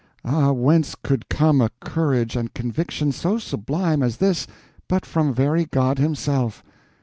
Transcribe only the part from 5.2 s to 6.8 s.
very God Himself!'